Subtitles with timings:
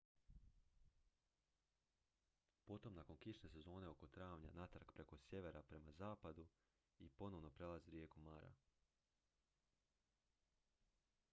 [2.69, 6.47] potom nakon kišne sezone oko travnja natrag preko sjevera prema zapadu
[7.09, 8.51] i ponovno prelazi rijeku mara